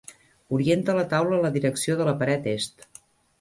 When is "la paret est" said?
2.09-2.89